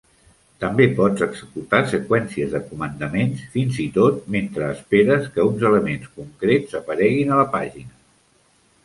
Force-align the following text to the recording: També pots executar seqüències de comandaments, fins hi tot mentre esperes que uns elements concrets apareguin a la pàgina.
També 0.61 0.85
pots 0.99 1.25
executar 1.25 1.81
seqüències 1.91 2.55
de 2.55 2.61
comandaments, 2.69 3.43
fins 3.57 3.77
hi 3.83 3.85
tot 3.99 4.25
mentre 4.37 4.71
esperes 4.77 5.29
que 5.37 5.45
uns 5.51 5.67
elements 5.71 6.09
concrets 6.17 6.75
apareguin 6.81 7.37
a 7.37 7.39
la 7.43 7.45
pàgina. 7.59 7.95